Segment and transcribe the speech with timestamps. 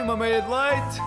[0.00, 0.98] Ai, uma meia de leite.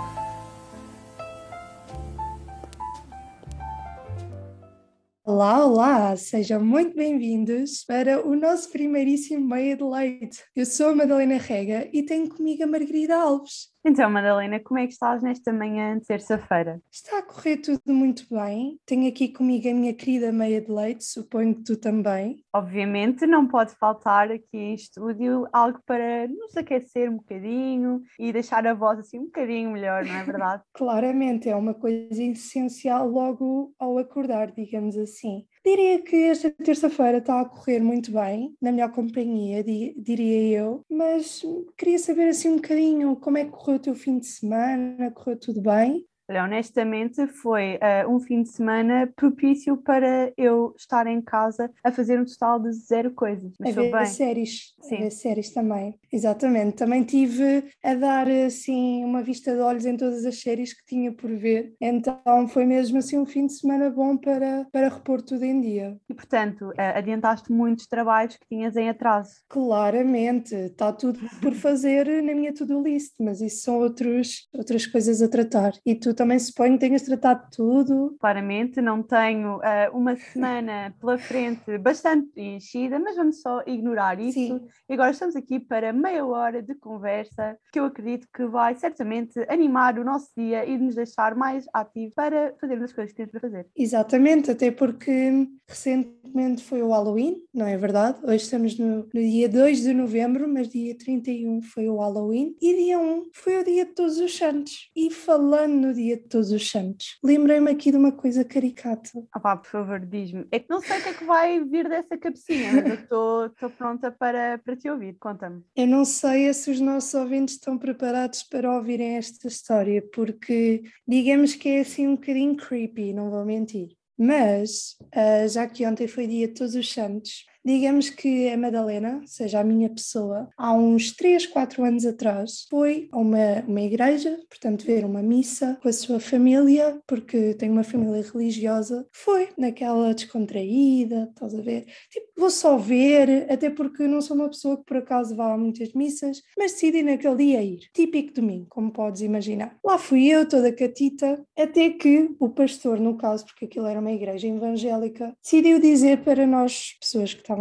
[5.25, 6.15] Olá, olá!
[6.15, 10.43] Sejam muito bem-vindos para o nosso primeiríssimo Meia de Leite.
[10.55, 13.73] Eu sou a Madalena Rega e tenho comigo a Margarida Alves.
[13.85, 16.79] Então, Madalena, como é que estás nesta manhã de terça-feira?
[16.89, 18.79] Está a correr tudo muito bem.
[18.85, 22.45] Tenho aqui comigo a minha querida Meia de Leite, suponho que tu também.
[22.53, 28.65] Obviamente, não pode faltar aqui em estúdio algo para nos aquecer um bocadinho e deixar
[28.65, 30.63] a voz assim um bocadinho melhor, não é verdade?
[30.71, 35.45] Claramente, é uma coisa essencial logo ao acordar, digamos assim.
[35.65, 41.41] Diria que esta terça-feira está a correr muito bem, na melhor companhia, diria eu, mas
[41.77, 45.39] queria saber assim um bocadinho como é que correu o teu fim de semana, correu
[45.39, 46.05] tudo bem?
[46.29, 51.91] Olha, honestamente, foi uh, um fim de semana propício para eu estar em casa a
[51.91, 53.51] fazer um total de zero coisas.
[53.59, 54.05] Mas a ver bem.
[54.05, 54.95] séries, Sim.
[54.95, 55.95] a ver séries também.
[56.11, 56.77] Exatamente.
[56.77, 61.11] Também tive a dar assim uma vista de olhos em todas as séries que tinha
[61.11, 61.73] por ver.
[61.81, 65.97] Então foi mesmo assim um fim de semana bom para, para repor tudo em dia.
[66.09, 69.33] E portanto, uh, adiantaste muitos trabalhos que tinhas em atraso.
[69.49, 75.21] Claramente, está tudo por fazer na minha to-do list, mas isso são outros, outras coisas
[75.21, 75.73] a tratar.
[75.85, 78.15] E tu também suponho que tenhas tratado tudo.
[78.19, 84.33] Claramente, não tenho uh, uma semana pela frente bastante enchida, mas vamos só ignorar isso.
[84.33, 84.61] Sim.
[84.89, 89.39] E agora estamos aqui para meia hora de conversa que eu acredito que vai certamente
[89.49, 93.31] animar o nosso dia e nos deixar mais ativos para fazermos as coisas que temos
[93.31, 93.67] para fazer.
[93.75, 98.19] Exatamente, até porque recentemente foi o Halloween, não é verdade?
[98.23, 102.75] Hoje estamos no, no dia 2 de novembro, mas dia 31 foi o Halloween e
[102.75, 104.89] dia 1 foi o dia de Todos os Santos.
[104.95, 107.17] E falando no dia de todos os santos.
[107.23, 109.09] Lembrei-me aqui de uma coisa caricata.
[109.31, 110.45] Ah pá, por favor, diz-me.
[110.51, 113.69] É que não sei o que é que vai vir dessa cabecinha, mas eu estou
[113.77, 115.15] pronta para, para te ouvir.
[115.19, 115.63] Conta-me.
[115.75, 121.55] Eu não sei se os nossos ouvintes estão preparados para ouvirem esta história, porque digamos
[121.55, 123.89] que é assim um bocadinho creepy, não vou mentir.
[124.17, 129.21] Mas, uh, já que ontem foi dia de Todos os Santos, Digamos que a Madalena,
[129.25, 134.37] seja a minha pessoa, há uns 3, 4 anos atrás, foi a uma, uma igreja,
[134.49, 139.07] portanto, ver uma missa com a sua família, porque tem uma família religiosa.
[139.13, 141.85] Foi naquela descontraída, estás a ver?
[142.09, 145.57] Tipo, vou só ver, até porque não sou uma pessoa que por acaso vá a
[145.57, 147.79] muitas missas, mas decidi naquele dia ir.
[147.93, 149.77] Típico domingo, como podes imaginar.
[149.85, 154.11] Lá fui eu, toda catita, até que o pastor, no caso, porque aquilo era uma
[154.11, 157.52] igreja evangélica, decidiu dizer para nós, pessoas que estavam,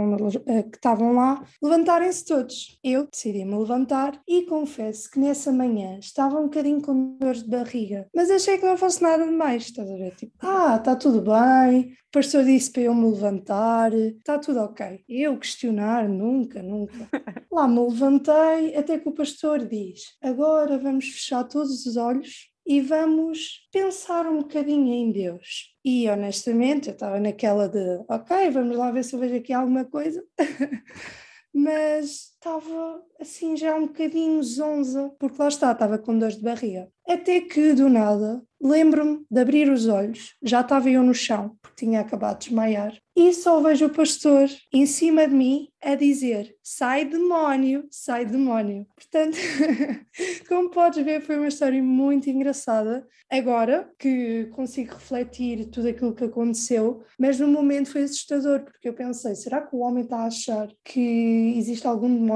[0.47, 2.79] eh, que estavam lá, levantarem-se todos.
[2.83, 8.09] Eu decidi-me levantar e confesso que nessa manhã estava um bocadinho com dores de barriga,
[8.15, 10.15] mas achei que não fosse nada demais, estás a ver?
[10.15, 15.03] Tipo, ah, está tudo bem, o pastor disse para eu me levantar, está tudo ok.
[15.09, 17.09] Eu questionar, nunca, nunca.
[17.51, 22.81] Lá me levantei, até que o pastor diz: agora vamos fechar todos os olhos e
[22.81, 25.72] vamos pensar um bocadinho em Deus.
[25.84, 27.78] E honestamente, eu estava naquela de,
[28.09, 30.25] ok, vamos lá ver se eu vejo aqui alguma coisa.
[31.53, 36.89] Mas estava assim já um bocadinho zonza, porque lá está, estava com dores de barriga.
[37.07, 41.85] Até que do nada lembro-me de abrir os olhos, já estava eu no chão, porque
[41.85, 46.55] tinha acabado de desmaiar, e só vejo o pastor em cima de mim a dizer:
[46.63, 48.87] sai demónio, sai demónio.
[48.95, 49.37] Portanto,
[50.49, 53.07] como podes ver, foi uma história muito engraçada.
[53.29, 58.95] Agora que consigo refletir tudo aquilo que aconteceu, mas no momento foi assustador, porque eu
[58.95, 62.31] pensei: será que o homem está a achar que existe algum demónio,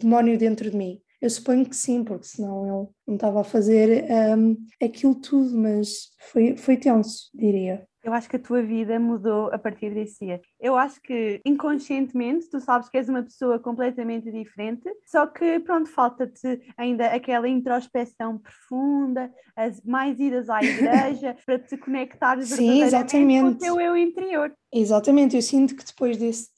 [0.00, 1.00] demónio dentro de mim?
[1.20, 6.08] Eu suponho que sim, porque senão ele não estava a fazer um, aquilo tudo, mas
[6.18, 7.86] foi, foi tenso, diria.
[8.02, 10.40] Eu acho que a tua vida mudou a partir desse dia.
[10.58, 15.88] Eu acho que inconscientemente tu sabes que és uma pessoa completamente diferente, só que pronto,
[15.88, 23.42] falta-te ainda aquela introspeção profunda, as mais idas à igreja para te conectares Sim, exatamente.
[23.42, 24.52] com o teu eu interior.
[24.72, 26.48] Exatamente, eu sinto que depois desse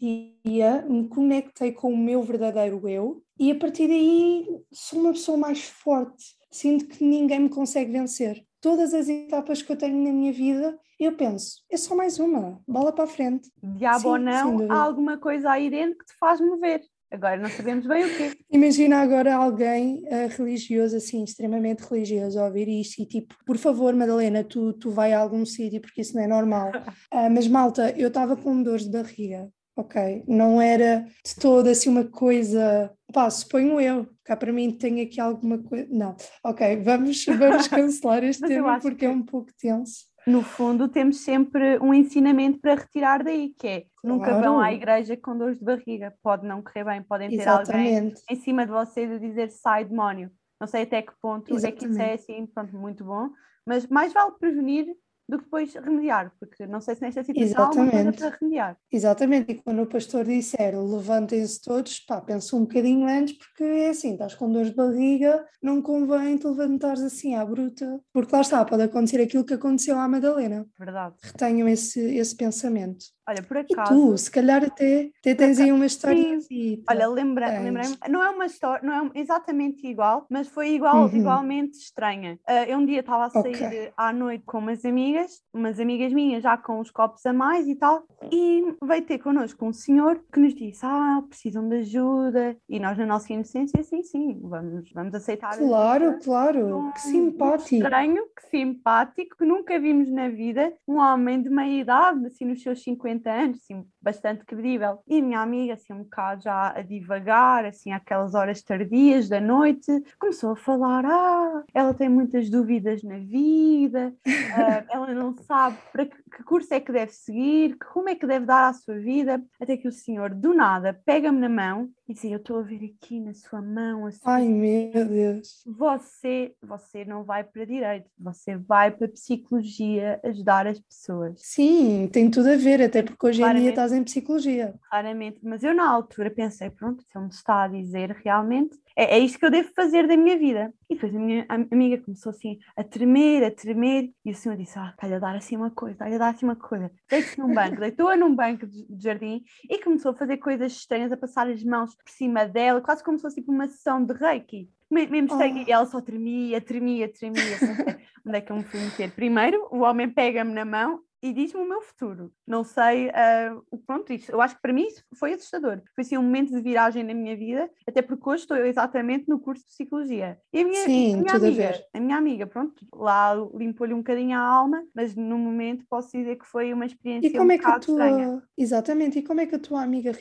[0.44, 5.36] dia me conectei com o meu verdadeiro eu e a partir daí sou uma pessoa
[5.36, 6.36] mais forte.
[6.50, 8.44] Sinto que ninguém me consegue vencer.
[8.60, 12.60] Todas as etapas que eu tenho na minha vida, eu penso, é só mais uma,
[12.66, 13.50] bola para a frente.
[13.62, 16.82] Diabo Sim, ou não, há alguma coisa aí dentro que te faz mover.
[17.10, 18.32] Agora não sabemos bem o quê.
[18.50, 23.94] Imagina agora alguém uh, religioso, assim, extremamente religioso, a ouvir isto e tipo, por favor,
[23.94, 26.70] Madalena, tu, tu vai a algum sítio porque isso não é normal.
[27.12, 29.46] Uh, mas malta, eu estava com dores de barriga
[29.76, 30.24] ok?
[30.26, 35.20] Não era de toda assim uma coisa, pá, suponho eu, cá para mim tem aqui
[35.20, 36.14] alguma coisa, não,
[36.44, 40.11] ok, vamos, vamos cancelar este tema porque é um pouco tenso.
[40.26, 44.18] No fundo, temos sempre um ensinamento para retirar daí, que é claro.
[44.18, 47.98] nunca vão à igreja com dores de barriga, pode não correr bem, podem ter Exatamente.
[47.98, 50.30] alguém em cima de vocês a dizer sai demónio
[50.60, 51.66] Não sei até que ponto Exatamente.
[51.66, 53.30] é que isso é assim, pronto, muito bom,
[53.66, 54.86] mas mais vale prevenir
[55.32, 57.96] do que depois remediar, porque não sei se nesta situação Exatamente.
[57.96, 58.76] há uma coisa para remediar.
[58.92, 63.88] Exatamente, e quando o pastor disser levantem-se todos, pá, penso um bocadinho antes, porque é
[63.88, 68.42] assim, estás com dores de barriga, não convém te levantares assim à bruta, porque lá
[68.42, 70.66] está, pode acontecer aquilo que aconteceu à Madalena.
[70.78, 71.16] Verdade.
[71.22, 73.06] Retenham esse, esse pensamento.
[73.28, 73.92] Olha, por acaso.
[73.92, 76.36] E tu, se calhar até, até tens aí uma história.
[76.36, 81.06] Assim, Olha, lembrei-me, lembrei não é uma história, não é exatamente igual, mas foi igual,
[81.06, 81.16] uhum.
[81.16, 82.38] igualmente estranha.
[82.48, 83.92] Uh, eu um dia estava a sair okay.
[83.96, 87.76] à noite com umas amigas, umas amigas minhas já com os copos a mais e
[87.76, 92.56] tal, e veio ter connosco um senhor que nos disse: Ah, precisam de ajuda.
[92.68, 95.56] E nós, na nossa inocência, sim, sim, vamos, vamos aceitar.
[95.56, 97.74] Claro, claro, que simpático.
[97.76, 100.72] Estranho, que simpático, que nunca vimos na vida.
[100.88, 104.98] Um homem de meia idade, assim, nos seus 50 50 anos, assim, bastante credível.
[105.06, 109.40] E a minha amiga, assim, um bocado já a divagar, assim, aquelas horas tardias da
[109.40, 109.86] noite,
[110.18, 116.06] começou a falar: ah, ela tem muitas dúvidas na vida, uh, ela não sabe para
[116.06, 118.98] que, que, curso é que deve seguir, que rumo é que deve dar à sua
[118.98, 122.62] vida, até que o senhor, do nada, pega-me na mão e diz: Eu estou a
[122.62, 124.06] ver aqui na sua mão.
[124.06, 125.62] Assim, Ai, meu Deus!
[125.66, 131.34] Você, você não vai para direito, você vai para psicologia ajudar as pessoas.
[131.38, 134.74] Sim, tem tudo a ver, até porque hoje em dia estás em psicologia.
[134.88, 139.16] Claramente, mas eu na altura pensei, pronto, se ele me está a dizer realmente, é,
[139.16, 140.72] é isto que eu devo fazer da minha vida.
[140.88, 144.78] E depois a minha amiga começou assim a tremer, a tremer, e o senhor disse,
[144.78, 146.90] ah, está-lhe a dar assim uma coisa, está-lhe a dar assim uma coisa.
[147.08, 151.12] Deite-se num banco, deitou-a num banco de, de jardim e começou a fazer coisas estranhas,
[151.12, 154.14] a passar as mãos por cima dela, quase como se fosse tipo uma sessão de
[154.14, 155.42] reiki mesmo oh.
[155.42, 157.40] e ela só tremia, tremia, tremia.
[158.26, 159.10] Onde é que eu me fui meter?
[159.12, 162.32] Primeiro, o homem pega-me na mão e diz-me o meu futuro.
[162.46, 165.80] Não sei, uh, pronto, isso, eu acho que para mim isso foi assustador.
[165.94, 169.38] Foi assim um momento de viragem na minha vida, até porque hoje estou exatamente no
[169.38, 170.38] curso de Psicologia.
[170.52, 173.98] E a minha, Sim, a minha amiga, a, a, minha amiga, pronto, lá limpou-lhe um
[173.98, 177.52] bocadinho a alma, mas no momento posso dizer que foi uma experiência e como um
[177.52, 178.42] é que a tua, estranha.
[178.58, 180.12] Exatamente, e como é que a tua amiga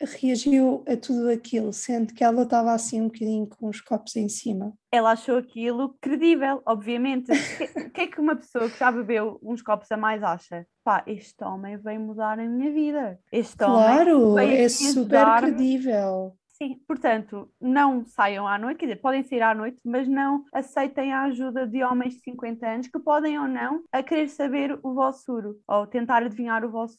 [0.00, 4.28] reagiu a tudo aquilo, sendo que ela estava assim um bocadinho com os copos em
[4.28, 4.74] cima?
[4.92, 7.32] Ela achou aquilo credível, obviamente.
[7.32, 10.66] O que, é que uma pessoa que já bebeu uns copos a mais acha?
[10.84, 13.18] Pá, este homem veio mudar a minha vida.
[13.32, 16.36] Este claro, homem é super credível.
[16.62, 21.12] Sim, portanto, não saiam à noite, quer dizer, podem sair à noite, mas não aceitem
[21.12, 24.94] a ajuda de homens de 50 anos que podem ou não a querer saber o
[24.94, 26.98] vosso futuro ou tentar adivinhar o vosso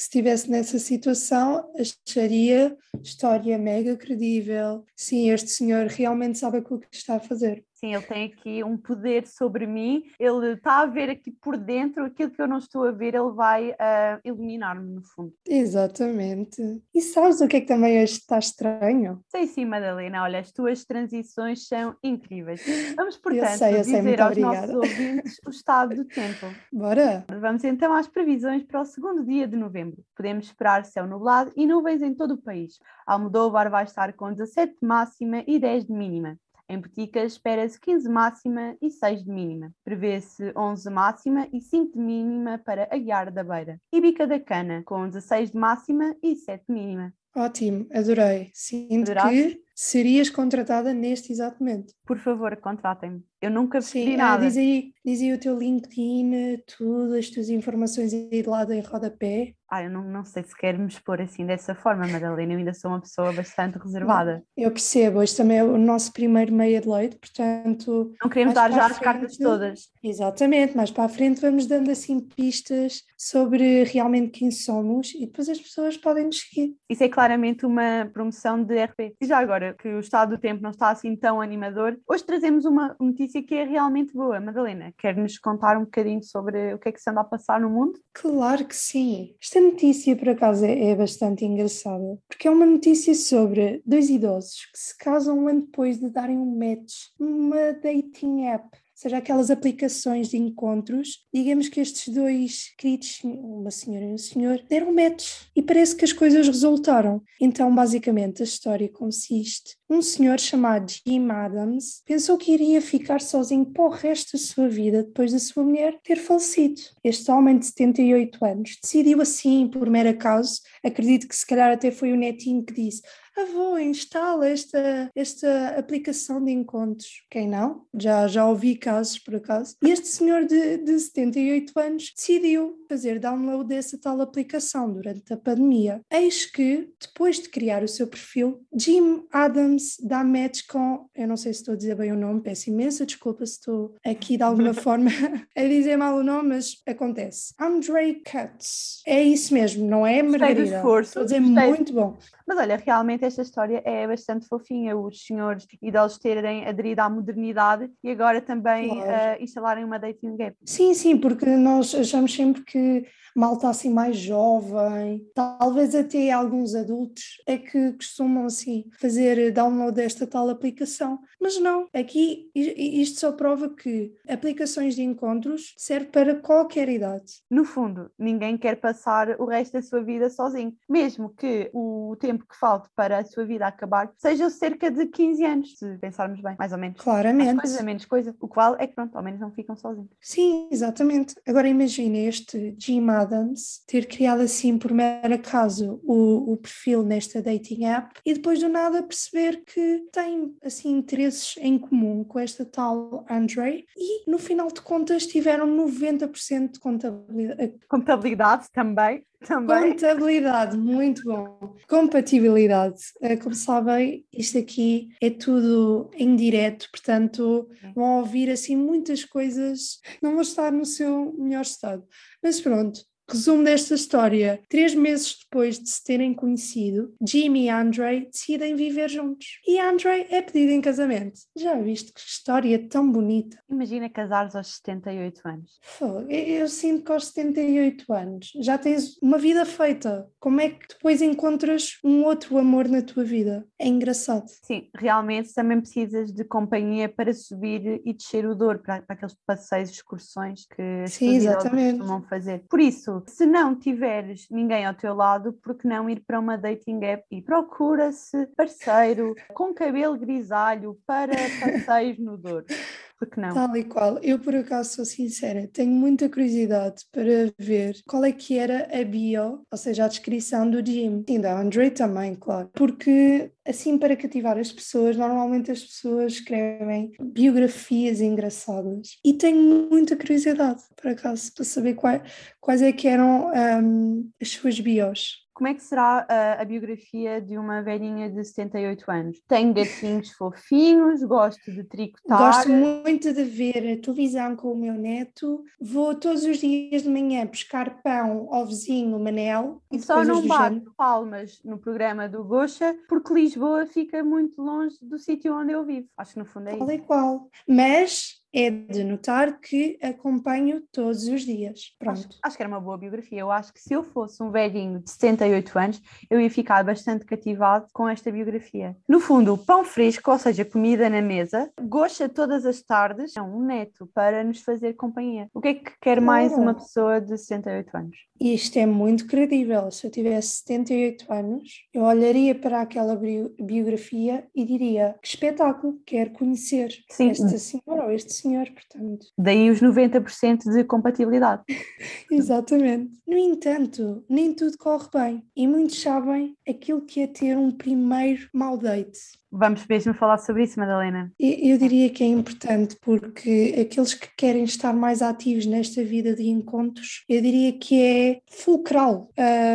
[0.00, 0.02] futuro.
[0.02, 4.84] Se estivesse nessa situação, acharia história mega credível.
[4.96, 7.64] Sim, este senhor realmente sabe o que está a fazer.
[7.80, 12.04] Sim, ele tem aqui um poder sobre mim, ele está a ver aqui por dentro
[12.04, 15.32] aquilo que eu não estou a ver, ele vai uh, iluminar-me no fundo.
[15.48, 16.60] Exatamente.
[16.94, 19.24] E sabes o que é que também está estranho?
[19.30, 22.60] Sei sim, Madalena, olha, as tuas transições são incríveis.
[22.94, 24.66] Vamos, portanto, eu sei, eu sei, dizer aos obrigada.
[24.66, 26.46] nossos ouvintes o estado do tempo.
[26.70, 27.24] Bora!
[27.40, 29.89] Vamos então às previsões para o segundo dia de novembro.
[30.16, 32.78] Podemos esperar céu nublado e nuvens em todo o país.
[33.06, 36.38] Almodóvar vai estar com 17 de máxima e 10 de mínima.
[36.68, 39.72] Em Boticas espera-se 15 máxima e 6 de mínima.
[39.82, 43.80] Prevê-se 11 máxima e 5 de mínima para Aguiar da Beira.
[43.92, 47.12] E Bica da Cana, com 16 de máxima e 7 de mínima.
[47.34, 48.50] Ótimo, adorei.
[48.52, 49.54] Sinto Adoraste?
[49.54, 51.94] que serias contratada neste exato momento.
[52.04, 53.22] Por favor, contratem-me.
[53.40, 54.44] Eu nunca pedi nada.
[54.44, 58.74] Ah, diz, aí, diz aí o teu LinkedIn, tudo, as tuas informações aí de lado
[58.74, 59.54] em rodapé.
[59.70, 62.52] Ah, eu não, não sei se quero me expor assim dessa forma, Madalena.
[62.52, 64.42] Eu ainda sou uma pessoa bastante reservada.
[64.58, 68.12] Não, eu percebo, este também é o nosso primeiro meia de leite, portanto.
[68.20, 69.88] Não queremos dar já as cartas todas.
[70.02, 75.48] Exatamente, mas para a frente vamos dando assim pistas sobre realmente quem somos e depois
[75.48, 76.74] as pessoas podem nos seguir.
[76.88, 79.14] Isso é claramente uma promoção de RP.
[79.20, 82.64] E já agora, que o estado do tempo não está assim tão animador, hoje trazemos
[82.64, 84.40] uma notícia que é realmente boa.
[84.40, 87.60] Madalena, quer nos contar um bocadinho sobre o que é que se anda a passar
[87.60, 88.00] no mundo?
[88.14, 89.34] Claro que sim.
[89.38, 94.64] Esta notícia, por acaso, é, é bastante engraçada, porque é uma notícia sobre dois idosos
[94.72, 98.66] que se casam um ano depois de darem um match numa dating app
[99.00, 104.62] seja, aquelas aplicações de encontros, digamos que estes dois queridos, uma senhora e um senhor,
[104.68, 105.26] deram match
[105.56, 107.22] e parece que as coisas resultaram.
[107.40, 113.64] Então, basicamente, a história consiste: um senhor chamado Jim Adams pensou que iria ficar sozinho
[113.64, 116.80] para o resto da sua vida depois da sua mulher ter falecido.
[117.02, 121.90] Este homem de 78 anos decidiu assim, por mero acaso, acredito que se calhar até
[121.90, 123.00] foi o netinho que disse:
[123.36, 127.24] avô, instala esta, esta aplicação de encontros.
[127.30, 127.82] Quem não?
[127.94, 129.76] Já, já ouvi casos por acaso.
[129.82, 135.36] E este senhor de, de 78 anos decidiu fazer download dessa tal aplicação durante a
[135.36, 136.00] pandemia.
[136.10, 141.36] Eis que, depois de criar o seu perfil, Jim Adams dá match com, eu não
[141.36, 144.42] sei se estou a dizer bem o nome, peço imensa desculpa se estou aqui de
[144.42, 145.10] alguma forma
[145.56, 147.54] a dizer mal o nome, mas acontece.
[147.60, 149.02] Andre Katz.
[149.06, 150.82] É isso mesmo, não é, Margarida?
[151.00, 152.18] Estou a dizer muito bom.
[152.50, 157.88] Mas olha, realmente esta história é bastante fofinha, os senhores idosos terem aderido à modernidade
[158.02, 159.38] e agora também claro.
[159.38, 160.56] uh, instalarem uma dating gap.
[160.64, 167.40] Sim, sim, porque nós achamos sempre que malta assim mais jovem, talvez até alguns adultos,
[167.46, 171.20] é que costumam assim fazer download desta tal aplicação.
[171.40, 177.32] Mas não, aqui isto só prova que aplicações de encontros serve para qualquer idade.
[177.50, 182.39] No fundo, ninguém quer passar o resto da sua vida sozinho, mesmo que o tempo
[182.46, 186.56] que falte para a sua vida acabar seja cerca de 15 anos, se pensarmos bem,
[186.58, 187.00] mais ou menos.
[187.00, 187.54] Claramente.
[187.54, 188.36] Mais coisa, menos coisa.
[188.40, 190.10] O qual é que pronto, ao menos não ficam sozinhos.
[190.20, 191.34] Sim, exatamente.
[191.46, 197.42] Agora imagine este Jim Adams ter criado assim por mero acaso o, o perfil nesta
[197.42, 202.64] dating app e depois do nada perceber que tem assim interesses em comum com esta
[202.64, 207.74] tal Andre e no final de contas tiveram 90% de contabilidade.
[207.88, 209.24] Contabilidade também.
[209.46, 209.92] Também.
[209.92, 211.74] Contabilidade, muito bom.
[211.88, 213.00] Compatibilidade.
[213.22, 219.98] Eh, como sabem, isto aqui é tudo em direto, portanto vão ouvir assim muitas coisas,
[220.22, 222.04] não vão estar no seu melhor estado.
[222.42, 228.28] Mas pronto, Resumo desta história: três meses depois de se terem conhecido, Jimmy e Andre
[228.30, 229.60] decidem viver juntos.
[229.66, 231.40] E Andre é pedido em casamento.
[231.56, 233.58] Já viste que história tão bonita?
[233.70, 235.80] Imagina casares aos 78 anos.
[236.00, 240.28] eu, eu sinto que aos 78 anos já tens uma vida feita.
[240.38, 243.66] Como é que depois encontras um outro amor na tua vida?
[243.78, 244.46] É engraçado.
[244.64, 249.36] Sim, realmente também precisas de companhia para subir e descer o dor, para, para aqueles
[249.46, 251.98] passeios, excursões que as Sim, exatamente.
[251.98, 252.64] costumam fazer.
[252.68, 256.56] Por isso, se não tiveres ninguém ao teu lado, por que não ir para uma
[256.56, 262.66] dating app e procura-se parceiro com cabelo grisalho para passeios no Douro?
[263.20, 263.52] porque não?
[263.52, 264.18] Tal e qual.
[264.22, 269.04] Eu, por acaso, sou sincera, tenho muita curiosidade para ver qual é que era a
[269.04, 271.22] bio, ou seja, a descrição do Jim.
[271.28, 272.70] E da Andre também, claro.
[272.72, 279.18] Porque, assim, para cativar as pessoas, normalmente as pessoas escrevem biografias engraçadas.
[279.22, 282.22] E tenho muita curiosidade, por acaso, para saber quais,
[282.58, 285.46] quais é que eram um, as suas bios.
[285.60, 289.42] Como é que será a, a, biografia de uma velhinha de 78 anos?
[289.46, 292.38] Tenho gatinhos fofinhos, gosto de tricotar.
[292.38, 295.62] Gosto muito de ver a televisão com o meu neto.
[295.78, 299.82] Vou todos os dias de manhã pescar pão ao vizinho Manel.
[299.92, 305.18] E só não bato palmas no programa do Gocha porque Lisboa fica muito longe do
[305.18, 306.08] sítio onde eu vivo.
[306.16, 307.02] Acho que no fundo é qual isso.
[307.02, 307.50] É qual.
[307.68, 311.94] Mas é de notar que acompanho todos os dias.
[311.98, 312.18] Pronto.
[312.18, 313.40] Acho, acho, que era uma boa biografia.
[313.40, 317.24] Eu acho que se eu fosse um velhinho de 78 anos, eu ia ficar bastante
[317.24, 318.96] cativado com esta biografia.
[319.08, 323.64] No fundo, pão fresco, ou seja, comida na mesa, gosta todas as tardes, é um
[323.64, 325.48] neto para nos fazer companhia.
[325.54, 328.16] O que é que quer mais uma pessoa de 68 anos?
[328.40, 329.90] Isto é muito credível.
[329.90, 336.32] Se eu tivesse 78 anos, eu olharia para aquela biografia e diria que espetáculo, quero
[336.32, 337.30] conhecer Sim.
[337.30, 339.26] esta senhora ou este senhor, portanto.
[339.38, 341.62] Daí os 90% de compatibilidade.
[342.30, 343.10] Exatamente.
[343.26, 348.48] No entanto, nem tudo corre bem e muitos sabem aquilo que é ter um primeiro
[348.52, 349.18] mau date.
[349.52, 351.32] Vamos mesmo falar sobre isso, Madalena.
[351.38, 356.48] Eu diria que é importante porque aqueles que querem estar mais ativos nesta vida de
[356.48, 359.28] encontros, eu diria que é fulcral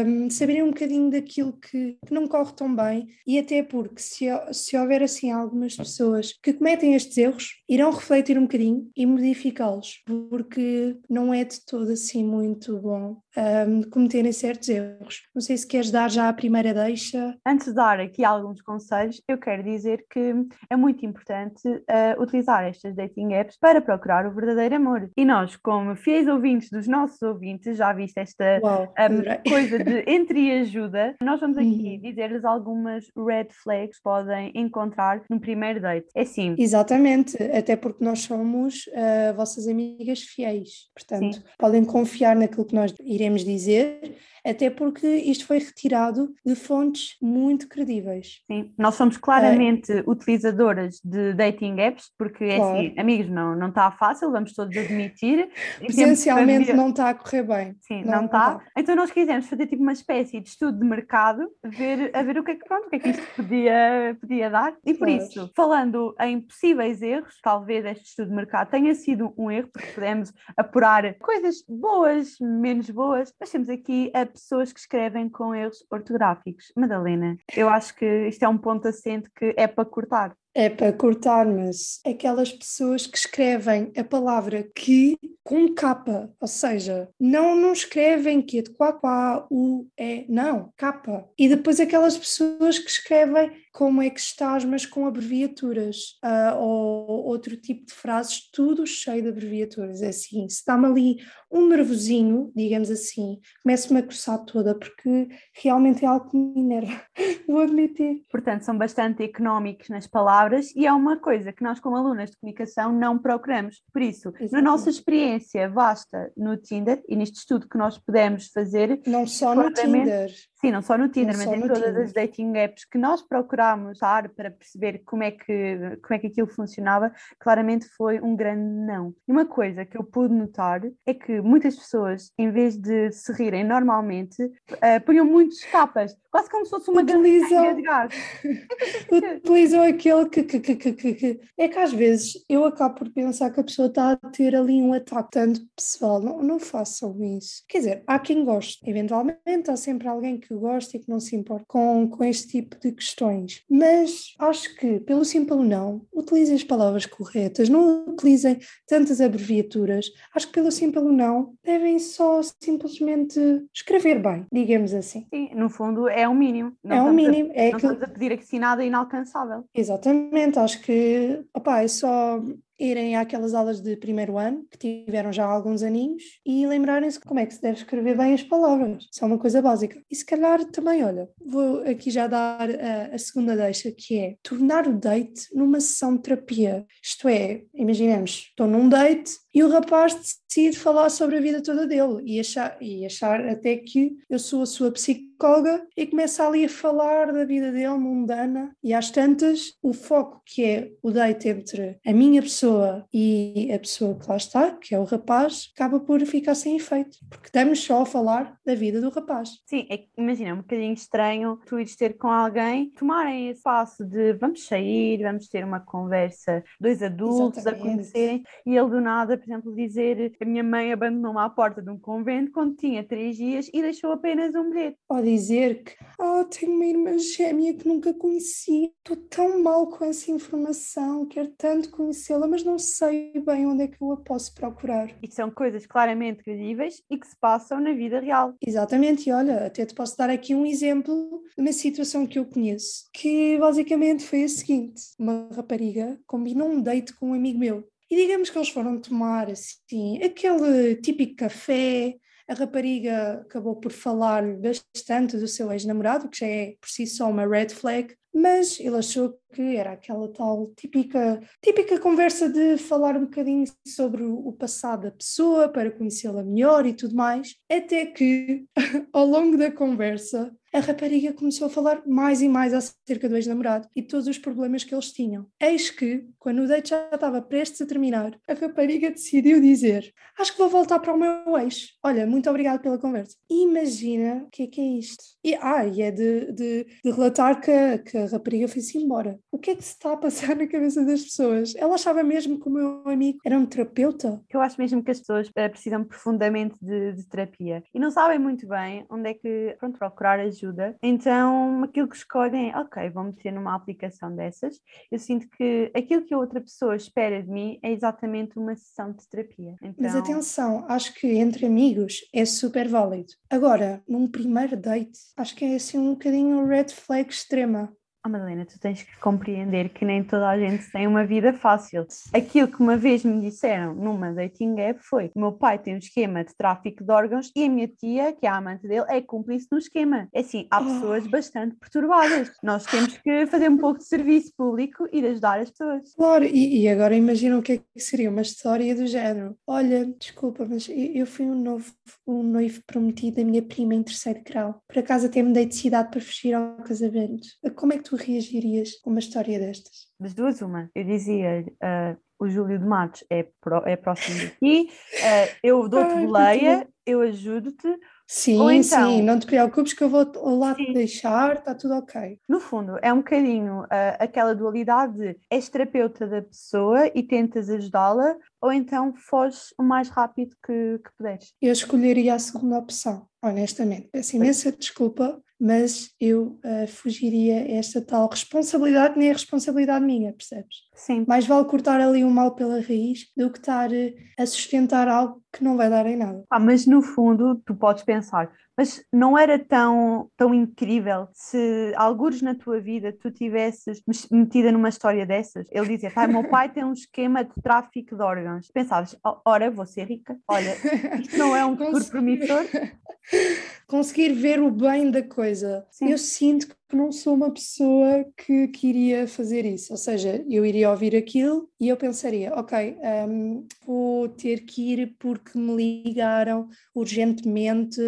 [0.06, 4.26] um, saberem um bocadinho daquilo que, que, não corre tão bem e até porque se,
[4.54, 10.04] se houver assim algumas pessoas que cometem estes erros, irão refletir um bocadinho e modificá-los,
[10.30, 15.24] porque não é de todo assim muito bom um, cometerem certos erros.
[15.34, 17.36] Não sei se queres dar já a primeira deixa.
[17.46, 20.34] Antes de dar aqui alguns conselhos, eu quero dizer que
[20.70, 25.10] é muito importante uh, utilizar estas dating apps para procurar o verdadeiro amor.
[25.18, 30.04] E nós, como fiéis ouvintes dos nossos ouvintes, já viste esta Uau, um, coisa de
[30.08, 32.02] entreajuda, nós vamos aqui uhum.
[32.02, 36.08] dizer-lhes algumas red flags que podem encontrar no primeiro date.
[36.16, 36.56] É sim.
[36.58, 41.44] Exatamente, até porque nós somos uh, vossas amigas fiéis, portanto, Sim.
[41.58, 47.68] podem confiar naquilo que nós iremos dizer até porque isto foi retirado de fontes muito
[47.68, 48.42] credíveis.
[48.46, 50.04] Sim, nós somos claramente é.
[50.08, 52.78] utilizadoras de dating apps, porque é claro.
[52.78, 55.50] assim, amigos, não, não está fácil, vamos todos admitir.
[55.80, 57.76] Presencialmente não está a correr bem.
[57.82, 58.62] Sim, não, está.
[58.78, 62.44] Então nós quisemos fazer tipo uma espécie de estudo de mercado, ver, a ver o
[62.44, 64.74] que é que, pronto, o que, é que isto podia, podia dar.
[64.86, 65.24] E por claro.
[65.24, 69.92] isso, falando em possíveis erros, talvez este estudo de mercado tenha sido um erro, porque
[69.92, 75.86] podemos apurar coisas boas, menos boas, mas temos aqui a pessoas que escrevem com erros
[75.92, 76.72] ortográficos.
[76.76, 80.36] Madalena, eu acho que isto é um ponto assente que é para cortar.
[80.58, 87.08] É para cortar, mas aquelas pessoas que escrevem a palavra que com capa, ou seja,
[87.20, 91.30] não, não escrevem que é de quá, quá, u, é, não, capa.
[91.38, 97.26] E depois aquelas pessoas que escrevem como é que estás, mas com abreviaturas, uh, ou
[97.26, 100.02] outro tipo de frases, tudo cheio de abreviaturas.
[100.02, 101.18] É assim, se dá-me ali
[101.52, 107.02] um nervosinho, digamos assim, começo-me a coçar toda, porque realmente é algo que me enerva,
[107.48, 108.24] vou admitir.
[108.32, 110.45] Portanto, são bastante económicos nas palavras
[110.76, 113.82] e é uma coisa que nós, como alunas de comunicação, não procuramos.
[113.92, 114.52] Por isso, Exatamente.
[114.52, 119.02] na nossa experiência vasta no Tinder e neste estudo que nós pudemos fazer.
[119.08, 120.30] Não só no Tinder.
[120.60, 122.04] Sim, não só no Tinder, não mas em todas Tinder.
[122.04, 126.28] as dating apps que nós procurámos usar para perceber como é, que, como é que
[126.28, 129.14] aquilo funcionava, claramente foi um grande não.
[129.28, 133.32] E uma coisa que eu pude notar é que muitas pessoas, em vez de se
[133.34, 138.14] rirem normalmente, uh, punham muitos capas, quase como se fosse uma utilizam, de gás.
[139.40, 143.50] utilizam aquele que, que, que, que, que, É que às vezes eu acabo por pensar
[143.52, 146.20] que a pessoa está a ter ali um ataque tanto pessoal.
[146.20, 147.64] Não, não façam isso.
[147.70, 148.80] Quer dizer, há quem goste.
[148.86, 152.78] Eventualmente há sempre alguém que gosta e que não se importa com, com este tipo
[152.82, 153.64] de questões.
[153.70, 160.08] Mas acho que, pelo simples não, utilizem as palavras corretas, não utilizem tantas abreviaturas.
[160.36, 163.40] Acho que pelo simples não, devem só simplesmente
[163.74, 165.26] escrever bem, digamos assim.
[165.34, 166.74] Sim, no fundo é o mínimo.
[166.84, 167.52] Não é o mínimo.
[167.52, 167.86] A, é não que...
[167.86, 169.66] estamos a pedir aqui nada inalcançável.
[169.74, 172.42] Exatamente, acho que opa, é só
[172.80, 177.46] irem àquelas aulas de primeiro ano, que tiveram já alguns aninhos, e lembrarem-se como é
[177.46, 179.08] que se deve escrever bem as palavras.
[179.12, 180.02] Isso é uma coisa básica.
[180.12, 184.36] E se calhar também, olha, vou aqui já dar a, a segunda deixa, que é
[184.44, 186.86] tornar o date numa sessão de terapia.
[187.02, 190.14] Isto é, imaginemos, estou num date e o rapaz
[190.56, 194.62] decide falar sobre a vida toda dele e achar, e achar até que eu sou
[194.62, 199.74] a sua psicóloga e começa ali a falar da vida dele mundana e às tantas
[199.84, 204.38] o foco que é o date entre a minha pessoa e a pessoa que lá
[204.38, 208.58] está, que é o rapaz, acaba por ficar sem efeito, porque estamos só a falar
[208.66, 209.50] da vida do rapaz.
[209.66, 214.06] Sim, é, imagina, é um bocadinho estranho tu ires ter com alguém, tomarem esse passo
[214.06, 217.88] de vamos sair, vamos ter uma conversa, dois adultos Exatamente.
[217.90, 221.82] a conhecerem e ele do nada por exemplo, dizer a minha mãe abandonou-me à porta
[221.82, 224.98] de um convento quando tinha três dias e deixou apenas um bilhete.
[225.10, 230.06] Ou dizer que, oh, tenho uma irmã gêmea que nunca conheci, estou tão mal com
[230.06, 234.54] essa informação, quero tanto conhecê-la, mas não sei bem onde é que eu a posso
[234.54, 235.10] procurar.
[235.22, 238.54] E são coisas claramente credíveis e que se passam na vida real.
[238.66, 242.46] Exatamente, e olha, até te posso dar aqui um exemplo de uma situação que eu
[242.46, 247.84] conheço, que basicamente foi a seguinte: uma rapariga combinou um date com um amigo meu
[248.10, 252.16] e digamos que eles foram tomar assim aquele típico café.
[252.48, 257.28] A rapariga acabou por falar bastante do seu ex-namorado, que já é por si só
[257.28, 263.16] uma red flag, mas ele achou que era aquela tal típica, típica conversa de falar
[263.16, 268.66] um bocadinho sobre o passado da pessoa para conhecê-la melhor e tudo mais, até que
[269.14, 273.88] ao longo da conversa a rapariga começou a falar mais e mais acerca do ex-namorado
[273.96, 275.48] e todos os problemas que eles tinham.
[275.58, 280.52] Eis que, quando o date já estava prestes a terminar, a rapariga decidiu dizer: Acho
[280.52, 281.94] que vou voltar para o meu ex.
[282.04, 283.38] Olha, muito obrigada pela conversa.
[283.50, 285.24] Imagina o que é que é isto.
[285.42, 289.40] E, ah, e é de, de, de relatar que, que a rapariga foi-se embora.
[289.50, 291.74] O que é que se está a passar na cabeça das pessoas?
[291.78, 294.44] Ela achava mesmo que o meu amigo era um terapeuta?
[294.54, 298.40] Eu acho mesmo que as pessoas uh, precisam profundamente de, de terapia e não sabem
[298.40, 300.98] muito bem onde é que pronto, procurar ajuda ajuda.
[301.02, 304.80] Então, aquilo que escolhem é, ok, vou meter numa aplicação dessas.
[305.12, 309.12] Eu sinto que aquilo que a outra pessoa espera de mim é exatamente uma sessão
[309.12, 309.76] de terapia.
[309.82, 309.96] Então...
[310.00, 313.34] Mas atenção, acho que entre amigos é super válido.
[313.50, 317.94] Agora, num primeiro date, acho que é assim um bocadinho red flag extrema.
[318.26, 322.08] Oh, Madalena, tu tens que compreender que nem toda a gente tem uma vida fácil.
[322.34, 326.00] Aquilo que uma vez me disseram numa dating app foi: o meu pai tem um
[326.00, 329.22] esquema de tráfico de órgãos e a minha tia, que é a amante dele, é
[329.22, 330.28] cúmplice no esquema.
[330.34, 331.30] É assim, há pessoas oh.
[331.30, 332.52] bastante perturbadas.
[332.64, 336.16] Nós temos que fazer um pouco de serviço público e de ajudar as pessoas.
[336.16, 339.56] Claro, e, e agora imagina o que é que seria uma história do género.
[339.68, 341.94] Olha, desculpa, mas eu fui um novo
[342.28, 344.82] um noivo prometido da minha prima em terceiro grau.
[344.88, 347.48] Por acaso até mudei de cidade para fugir ao casamento.
[347.76, 350.08] Como é que tu tu reagirias a uma história destas?
[350.20, 350.90] Das duas, uma.
[350.96, 356.16] Eu dizia uh, o Júlio de Matos é, pro, é próximo daqui, uh, eu dou-te
[356.16, 357.88] boleia, eu ajudo-te,
[358.28, 360.26] Sim, então, sim, não te preocupes que eu vou
[360.58, 360.86] lá sim.
[360.86, 362.40] te deixar, está tudo ok.
[362.50, 367.70] No fundo, é um bocadinho uh, aquela dualidade de és terapeuta da pessoa e tentas
[367.70, 371.54] ajudá-la, ou então foges o mais rápido que, que puderes.
[371.62, 374.10] Eu escolheria a segunda opção, honestamente.
[374.12, 380.34] Peço imensa desculpa, mas eu uh, fugiria a esta tal responsabilidade, nem é responsabilidade minha,
[380.34, 380.78] percebes?
[380.96, 381.26] Sim.
[381.28, 385.42] Mais vale cortar ali o mal pela raiz do que estar uh, a sustentar algo
[385.52, 386.44] que não vai dar em nada.
[386.50, 392.42] Ah, mas no fundo, tu podes pensar, mas não era tão, tão incrível se alguns
[392.42, 395.68] na tua vida tu tivesses metida numa história dessas?
[395.72, 398.70] Ele dizia, pai, meu pai tem um esquema de tráfico de órgãos.
[398.74, 400.76] Pensavas, ora, vou ser rica, olha,
[401.22, 402.66] isto não é um futuro promissor?
[403.88, 405.86] Conseguir ver o bem da coisa.
[405.90, 406.10] Sim.
[406.10, 410.92] Eu sinto que não sou uma pessoa que queria fazer isso, ou seja, eu iria
[410.92, 418.00] ouvir aquilo e eu pensaria, ok, um, vou ter que ir porque me ligaram urgentemente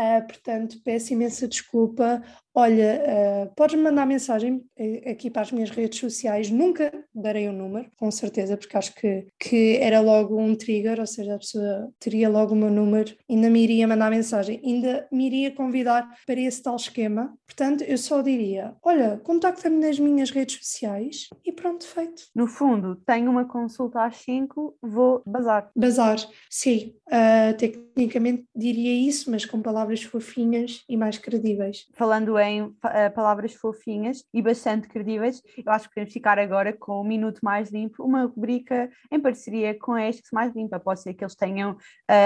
[0.00, 2.22] Uh, portanto, peço imensa desculpa.
[2.54, 3.02] Olha,
[3.46, 6.50] uh, podes mandar mensagem eh, aqui para as minhas redes sociais.
[6.50, 10.98] Nunca darei o um número, com certeza, porque acho que, que era logo um trigger,
[10.98, 15.06] ou seja, a pessoa teria logo o meu número, ainda me iria mandar mensagem, ainda
[15.12, 17.32] me iria convidar para esse tal esquema.
[17.46, 22.24] Portanto, eu só diria: olha, contacta-me nas minhas redes sociais e pronto, feito.
[22.34, 25.70] No fundo, tenho uma consulta às 5, vou bazar.
[25.76, 26.94] Bazar, sim.
[27.06, 31.86] Uh, tecnicamente diria isso, mas com palavras fofinhas e mais credíveis.
[31.92, 32.74] Falando em uh,
[33.14, 37.70] palavras fofinhas e bastante credíveis, eu acho que podemos ficar agora com o Minuto Mais
[37.70, 40.78] Limpo, uma rubrica em parceria com a Estes Mais Limpa.
[40.78, 41.76] Pode ser que eles tenham uh,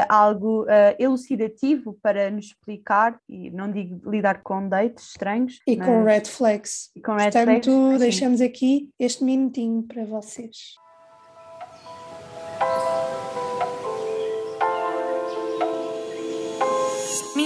[0.08, 0.66] algo
[0.98, 5.60] elucidativo para nos explicar, e não digo lidar com dates estranhos.
[5.66, 5.86] E mas...
[5.86, 6.90] com red flags.
[6.94, 10.74] E com red Portanto, flags, deixamos aqui este minutinho para vocês.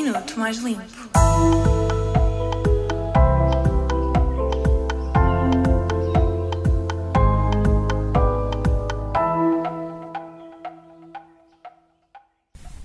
[0.09, 0.81] Minuto mais limpo.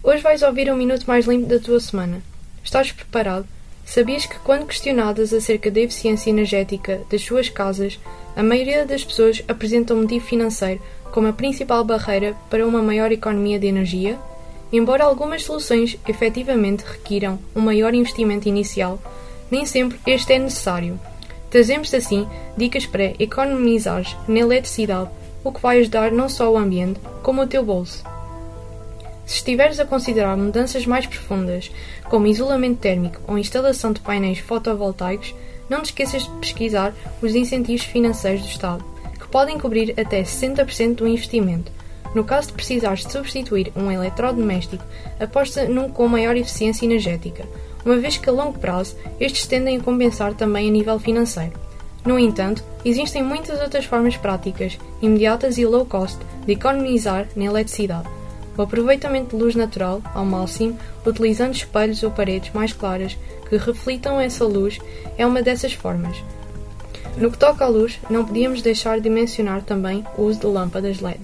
[0.04, 2.22] Hoje vais ouvir um minuto mais limpo da tua semana.
[2.62, 3.48] Estás preparado?
[3.86, 7.98] Sabias que, quando questionadas acerca da eficiência energética das suas casas,
[8.36, 10.82] a maioria das pessoas apresenta o um motivo financeiro
[11.14, 14.20] como a principal barreira para uma maior economia de energia?
[14.74, 19.00] Embora algumas soluções efetivamente requiram um maior investimento inicial,
[19.52, 21.00] nem sempre este é necessário.
[21.52, 25.12] Trazemos assim dicas para economizar na eletricidade,
[25.44, 28.04] o que vai ajudar não só o ambiente, como o teu bolso.
[29.28, 31.72] Se estiveres a considerar mudanças mais profundas,
[32.06, 35.36] como isolamento térmico ou instalação de painéis fotovoltaicos,
[35.70, 38.84] não te esqueças de pesquisar os incentivos financeiros do Estado,
[39.20, 41.72] que podem cobrir até 60% do investimento.
[42.14, 44.84] No caso de precisares de substituir um eletrodoméstico,
[45.20, 47.46] aposta num com maior eficiência energética,
[47.86, 51.54] uma vez que a longo prazo estes tendem a compensar também a nível financeiro.
[52.06, 58.08] No entanto, existem muitas outras formas práticas, imediatas e low cost de economizar na eletricidade
[58.58, 63.18] o aproveitamento de luz natural ao máximo, utilizando espelhos ou paredes mais claras
[63.50, 64.80] que reflitam essa luz,
[65.18, 66.18] é uma dessas formas.
[67.18, 71.00] No que toca à luz, não podíamos deixar de mencionar também o uso de lâmpadas
[71.00, 71.20] LED.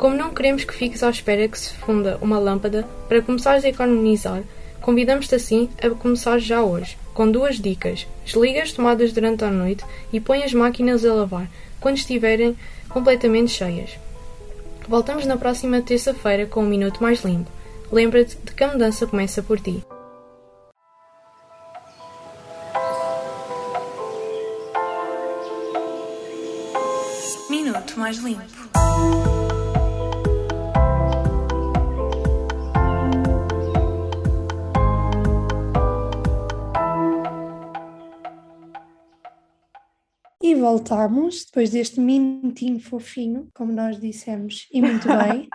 [0.00, 3.68] Como não queremos que fiques à espera que se funda uma lâmpada para começares a
[3.68, 4.42] economizar,
[4.80, 8.06] convidamos-te assim a começar já hoje, com duas dicas.
[8.24, 12.56] Desliga as tomadas durante a noite e põe as máquinas a lavar quando estiverem
[12.88, 13.90] completamente cheias.
[14.88, 17.50] Voltamos na próxima terça-feira com um minuto mais limpo.
[17.92, 19.84] Lembra-te de que a mudança começa por ti.
[27.50, 29.29] Minuto mais limpo.
[40.70, 45.48] Voltamos, depois deste minutinho fofinho, como nós dissemos, e muito bem.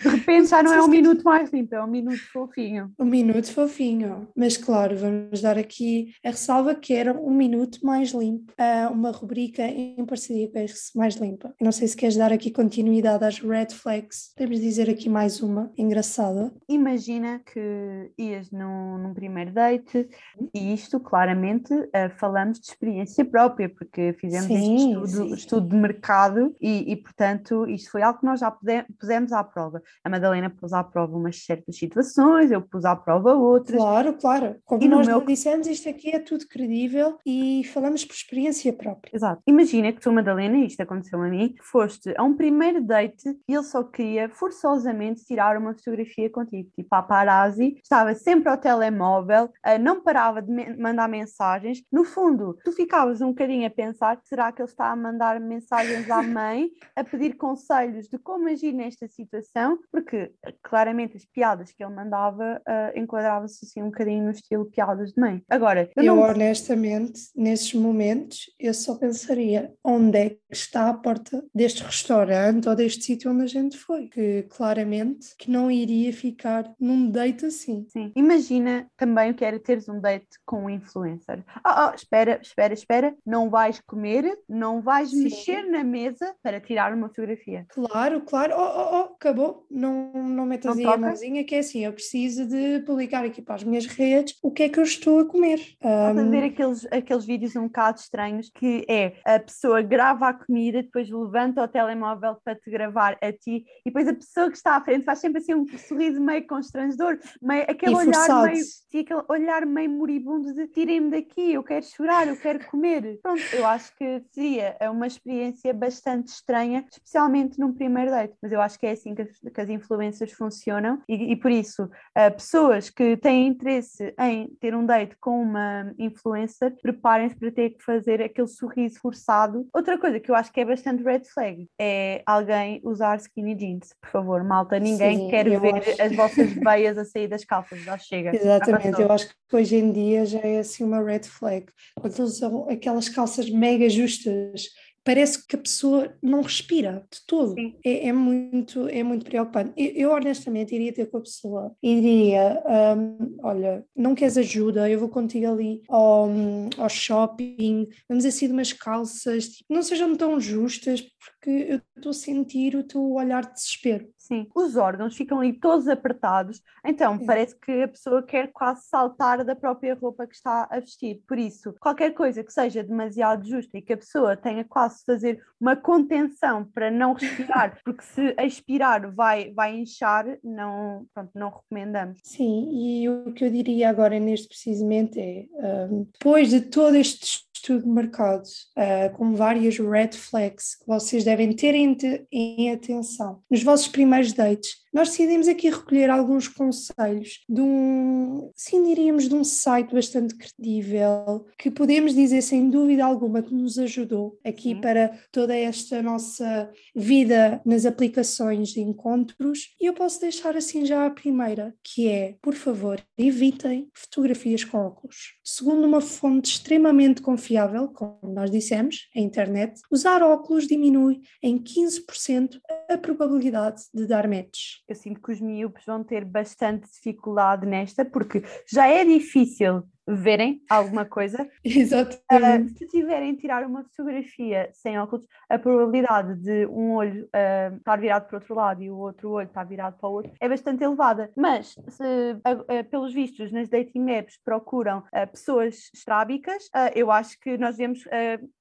[0.00, 2.92] De repente já não é um minuto mais limpo, é um minuto fofinho.
[2.98, 8.12] Um minuto fofinho, mas claro, vamos dar aqui a ressalva que era um minuto mais
[8.12, 8.52] limpo,
[8.92, 10.64] uma rubrica em parceria com a
[10.94, 11.54] Mais Limpa.
[11.60, 15.72] não sei se queres dar aqui continuidade às red flags, podemos dizer aqui mais uma,
[15.76, 16.52] engraçada.
[16.68, 20.08] Imagina que ias num, num primeiro date,
[20.54, 26.54] e isto claramente uh, falamos de experiência própria, porque fizemos sim, estudo, estudo, de mercado
[26.60, 28.56] e, e, portanto, isto foi algo que nós já
[28.98, 29.82] pusemos à prova.
[30.02, 33.78] A Madalena pôs à prova umas certas situações, eu pus à prova outras.
[33.78, 34.56] Claro, claro.
[34.64, 35.20] Como e nós meu...
[35.24, 39.14] dissemos, isto aqui é tudo credível e falamos por experiência própria.
[39.14, 39.42] Exato.
[39.46, 43.62] Imagina que tu, Madalena, isto aconteceu a mim, foste a um primeiro date e ele
[43.62, 46.70] só queria forçosamente tirar uma fotografia contigo.
[46.74, 51.82] Tipo, paparazzi, estava sempre ao telemóvel, eh, não parava de mandar mensagens.
[51.90, 56.10] No fundo, tu ficavas um bocadinho a pensar: será que ele está a mandar mensagens
[56.10, 59.78] à mãe, a pedir conselhos de como agir nesta situação?
[59.92, 65.12] Porque claramente as piadas que ele mandava uh, enquadravam-se assim um bocadinho no estilo piadas
[65.12, 65.40] de mãe.
[65.48, 66.22] Agora, eu, eu não...
[66.22, 72.74] honestamente, nesses momentos, eu só pensaria onde é que está a porta deste restaurante ou
[72.74, 77.86] deste sítio onde a gente foi, que claramente que não iria ficar num date assim.
[77.88, 78.10] Sim.
[78.16, 81.44] Imagina também o que era teres um date com um influencer.
[81.64, 85.24] Oh, oh espera, espera, espera, não vais comer, não vais Sim.
[85.24, 87.66] mexer na mesa para tirar uma fotografia.
[87.68, 88.54] Claro, claro.
[88.56, 89.66] Oh, oh, oh acabou.
[89.70, 93.42] Não, não metas não aí a mãozinha, que é assim, eu preciso de publicar aqui
[93.42, 95.58] para as minhas redes o que é que eu estou a comer.
[95.58, 96.20] Estás um...
[96.20, 100.82] a ver aqueles, aqueles vídeos um bocado estranhos que é a pessoa grava a comida,
[100.82, 104.76] depois levanta o telemóvel para te gravar a ti e depois a pessoa que está
[104.76, 108.64] à frente faz sempre assim um sorriso meio constrangedor, meio, aquele olhar meio,
[109.00, 113.18] aquele olhar meio moribundo de tirem-me daqui, eu quero chorar, eu quero comer.
[113.22, 118.60] Pronto, eu acho que seria uma experiência bastante estranha, especialmente num primeiro date, mas eu
[118.60, 122.34] acho que é assim que as, que as influências funcionam e, e por isso uh,
[122.34, 127.84] pessoas que têm interesse em ter um date com uma influencer, preparem-se para ter que
[127.84, 129.66] fazer aquele sorriso forçado.
[129.72, 133.94] Outra coisa que eu acho que é bastante red flag é alguém usar skinny jeans,
[134.00, 136.02] por favor, malta, ninguém Sim, quer ver acho...
[136.02, 138.34] as vossas veias a sair das calças, já chega.
[138.34, 142.68] Exatamente, eu acho que hoje em dia já é assim uma red flag, quando usam
[142.68, 144.68] aquelas calças mega justas
[145.04, 147.54] parece que a pessoa não respira de todo.
[147.84, 149.72] É, é, muito, é muito preocupante.
[149.76, 152.62] Eu, eu, honestamente iria ter com a pessoa e diria:
[152.96, 154.88] um, Olha, não queres ajuda?
[154.88, 156.30] Eu vou contigo ali ao,
[156.78, 162.10] ao shopping, vamos assim de umas calças, tipo, não sejam tão justas, porque eu estou
[162.10, 164.08] a sentir o teu olhar de desespero.
[164.24, 167.26] Sim, os órgãos ficam ali todos apertados, então é.
[167.26, 171.22] parece que a pessoa quer quase saltar da própria roupa que está a vestir.
[171.28, 175.04] Por isso, qualquer coisa que seja demasiado justa e que a pessoa tenha quase de
[175.04, 181.50] fazer uma contenção para não respirar, porque se expirar vai, vai inchar, não, pronto, não
[181.50, 182.18] recomendamos.
[182.24, 185.46] Sim, e o que eu diria agora neste precisamente é,
[185.90, 188.44] um, depois de todo este estudo marcado
[188.76, 191.96] uh, com várias red flags que vocês devem ter em,
[192.30, 193.40] em atenção.
[193.50, 199.34] Nos vossos primeiros dates nós decidimos aqui recolher alguns conselhos de um, sim diríamos, de
[199.34, 204.80] um site bastante credível, que podemos dizer sem dúvida alguma que nos ajudou aqui sim.
[204.80, 209.74] para toda esta nossa vida nas aplicações de encontros.
[209.80, 214.78] E eu posso deixar assim já a primeira, que é, por favor, evitem fotografias com
[214.78, 215.34] óculos.
[215.42, 222.60] Segundo uma fonte extremamente confiável, como nós dissemos, a internet, usar óculos diminui em 15%
[222.88, 228.04] a probabilidade de dar match eu sinto que os miúpes vão ter bastante dificuldade nesta,
[228.04, 231.48] porque já é difícil verem alguma coisa.
[231.64, 232.74] Exatamente.
[232.74, 237.96] Uh, se tiverem tirar uma fotografia sem óculos, a probabilidade de um olho uh, estar
[237.96, 240.48] virado para o outro lado e o outro olho estar virado para o outro é
[240.48, 241.30] bastante elevada.
[241.36, 247.76] Mas, se, uh, pelos vistos, nas dating apps procuram pessoas estrábicas, eu acho que nós
[247.76, 248.04] devemos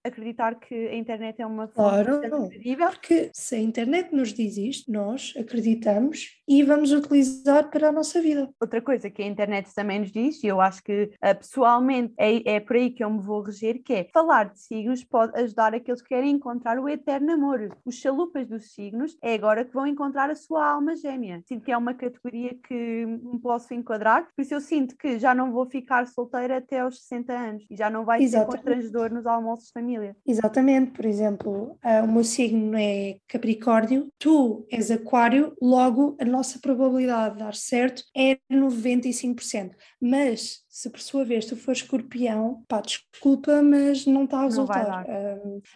[0.04, 2.88] acreditar que a internet é uma fonte claro, credível.
[2.90, 8.22] Porque se a internet nos diz isto, nós acreditamos e vamos utilizar para a nossa
[8.22, 8.50] vida.
[8.60, 12.60] Outra coisa que a internet também nos diz, e eu acho que pessoalmente é, é
[12.60, 16.02] por aí que eu me vou reger, que é falar de signos pode ajudar aqueles
[16.02, 17.76] que querem encontrar o eterno amor.
[17.86, 21.42] Os chalupas dos signos é agora que vão encontrar a sua alma gêmea.
[21.48, 25.34] Sinto que é uma categoria que me posso enquadrar, por isso eu sinto que já
[25.34, 28.52] não vou ficar solteira até aos 60 anos e já não vai Exatamente.
[28.52, 30.16] ser constrangedor nos almoços de família.
[30.26, 36.60] Exatamente, por exemplo, uh, o meu signo é Capricórnio, tu és Aquário, logo a nossa
[36.60, 39.72] probabilidade de dar certo é 95%.
[40.02, 45.06] Mas se por sua vez tu for escorpião, pá, desculpa, mas não está a resultar.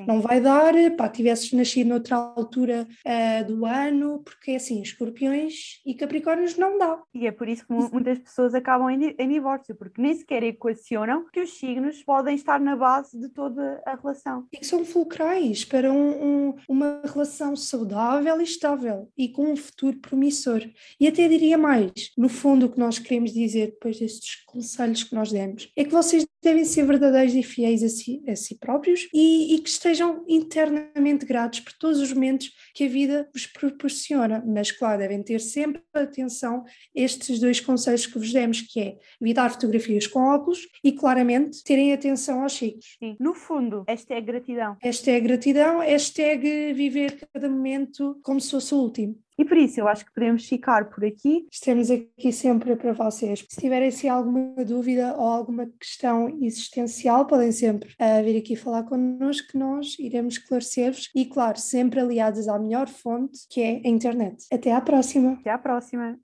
[0.08, 4.82] Não vai dar, dar pá, tivesses nascido noutra altura uh, do ano, porque é assim,
[4.82, 7.00] escorpiões e capricórnios não dá.
[7.14, 11.28] E é por isso que muitas pessoas acabam em, em divórcio, porque nem sequer equacionam
[11.32, 14.48] que os signos podem estar na base de toda a relação.
[14.52, 19.56] E que são fulcrais para um, um, uma relação saudável e estável e com um
[19.56, 20.68] futuro promissor.
[21.00, 25.04] E até diria mais, no fundo o que nós queremos dizer depois destes conselhos conselhos
[25.04, 28.58] que nós demos é que vocês devem ser verdadeiros e fiéis a si, a si
[28.58, 33.46] próprios e, e, que estejam internamente gratos por todos os momentos que a vida vos
[33.46, 34.44] proporciona.
[34.46, 38.98] Mas, claro, devem ter sempre atenção a estes dois conselhos que vos demos, que é
[39.22, 42.98] evitar fotografias com óculos e, claramente, terem atenção aos ciclos.
[43.00, 44.78] Sim, no fundo, esta é gratidão.
[44.82, 49.27] Esta é gratidão, hashtag viver cada momento como se fosse o último.
[49.38, 51.48] E por isso eu acho que podemos ficar por aqui.
[51.52, 53.46] Estamos aqui sempre para vocês.
[53.50, 58.84] Se tiverem assim, alguma dúvida ou alguma questão existencial, podem sempre uh, vir aqui falar
[58.84, 63.90] connosco que nós iremos esclarecer-vos e, claro, sempre aliados à melhor fonte que é a
[63.90, 64.46] internet.
[64.52, 65.34] Até à próxima.
[65.34, 66.18] Até à próxima.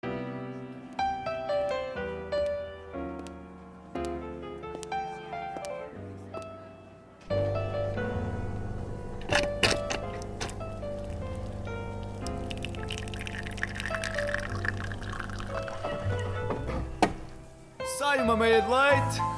[18.34, 19.33] Sai uma meia de leite.